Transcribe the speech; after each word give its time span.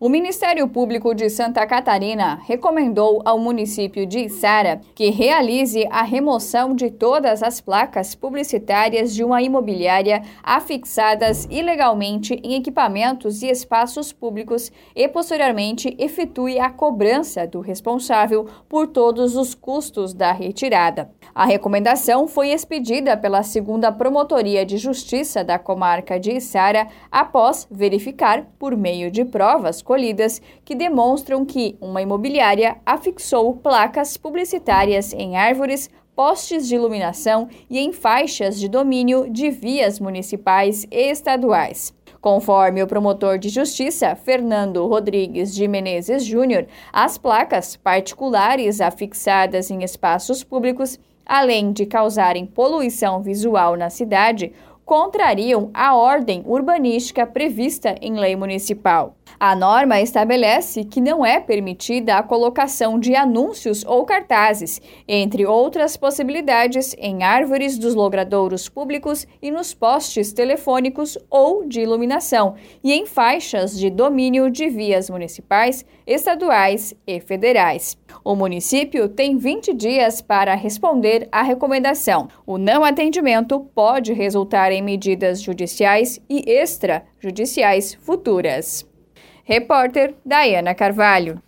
O 0.00 0.08
Ministério 0.08 0.68
Público 0.68 1.12
de 1.12 1.28
Santa 1.28 1.66
Catarina 1.66 2.40
recomendou 2.46 3.20
ao 3.24 3.36
município 3.36 4.06
de 4.06 4.26
Içara 4.26 4.80
que 4.94 5.10
realize 5.10 5.88
a 5.90 6.02
remoção 6.02 6.72
de 6.72 6.88
todas 6.88 7.42
as 7.42 7.60
placas 7.60 8.14
publicitárias 8.14 9.12
de 9.12 9.24
uma 9.24 9.42
imobiliária 9.42 10.22
afixadas 10.40 11.48
ilegalmente 11.50 12.40
em 12.44 12.54
equipamentos 12.54 13.42
e 13.42 13.50
espaços 13.50 14.12
públicos 14.12 14.70
e 14.94 15.08
posteriormente 15.08 15.92
efetue 15.98 16.60
a 16.60 16.70
cobrança 16.70 17.44
do 17.44 17.58
responsável 17.58 18.46
por 18.68 18.86
todos 18.86 19.34
os 19.34 19.52
custos 19.52 20.14
da 20.14 20.30
retirada. 20.30 21.10
A 21.34 21.44
recomendação 21.44 22.28
foi 22.28 22.50
expedida 22.50 23.16
pela 23.16 23.42
segunda 23.42 23.90
Promotoria 23.90 24.64
de 24.64 24.78
Justiça 24.78 25.42
da 25.42 25.58
comarca 25.58 26.20
de 26.20 26.36
Içara 26.36 26.86
após 27.10 27.66
verificar 27.68 28.46
por 28.60 28.76
meio 28.76 29.10
de 29.10 29.24
provas 29.24 29.82
colhidas 29.88 30.42
que 30.66 30.74
demonstram 30.74 31.46
que 31.46 31.74
uma 31.80 32.02
imobiliária 32.02 32.76
afixou 32.84 33.56
placas 33.56 34.18
publicitárias 34.18 35.14
em 35.14 35.38
árvores, 35.38 35.88
postes 36.14 36.68
de 36.68 36.74
iluminação 36.74 37.48
e 37.70 37.78
em 37.78 37.90
faixas 37.90 38.60
de 38.60 38.68
domínio 38.68 39.30
de 39.30 39.48
vias 39.50 39.98
municipais 39.98 40.86
e 40.90 41.10
estaduais. 41.10 41.94
Conforme 42.20 42.82
o 42.82 42.86
promotor 42.86 43.38
de 43.38 43.48
justiça, 43.48 44.14
Fernando 44.14 44.86
Rodrigues 44.86 45.54
de 45.54 45.66
Menezes 45.66 46.22
Júnior, 46.22 46.66
as 46.92 47.16
placas 47.16 47.74
particulares 47.74 48.82
afixadas 48.82 49.70
em 49.70 49.82
espaços 49.82 50.44
públicos, 50.44 50.98
além 51.24 51.72
de 51.72 51.86
causarem 51.86 52.44
poluição 52.44 53.22
visual 53.22 53.74
na 53.74 53.88
cidade, 53.88 54.52
contrariam 54.88 55.70
a 55.74 55.94
ordem 55.94 56.42
urbanística 56.46 57.26
prevista 57.26 57.94
em 58.00 58.14
lei 58.14 58.34
municipal. 58.34 59.14
A 59.38 59.54
norma 59.54 60.00
estabelece 60.00 60.82
que 60.82 60.98
não 60.98 61.26
é 61.26 61.38
permitida 61.38 62.16
a 62.16 62.22
colocação 62.22 62.98
de 62.98 63.14
anúncios 63.14 63.84
ou 63.84 64.06
cartazes, 64.06 64.80
entre 65.06 65.44
outras 65.44 65.94
possibilidades, 65.94 66.96
em 66.98 67.22
árvores 67.22 67.76
dos 67.76 67.94
logradouros 67.94 68.66
públicos 68.66 69.26
e 69.42 69.50
nos 69.50 69.74
postes 69.74 70.32
telefônicos 70.32 71.18
ou 71.28 71.66
de 71.68 71.82
iluminação, 71.82 72.54
e 72.82 72.90
em 72.94 73.04
faixas 73.04 73.78
de 73.78 73.90
domínio 73.90 74.50
de 74.50 74.70
vias 74.70 75.10
municipais, 75.10 75.84
estaduais 76.06 76.94
e 77.06 77.20
federais. 77.20 77.94
O 78.28 78.36
município 78.36 79.08
tem 79.08 79.38
20 79.38 79.72
dias 79.72 80.20
para 80.20 80.54
responder 80.54 81.26
à 81.32 81.40
recomendação. 81.40 82.28
O 82.46 82.58
não 82.58 82.84
atendimento 82.84 83.58
pode 83.74 84.12
resultar 84.12 84.70
em 84.70 84.82
medidas 84.82 85.40
judiciais 85.40 86.20
e 86.28 86.44
extrajudiciais 86.46 87.94
futuras. 87.94 88.86
Repórter 89.44 90.14
Dayana 90.26 90.74
Carvalho. 90.74 91.42